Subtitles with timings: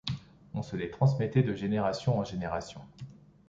[0.55, 2.81] On se les transmettait de génération en génération.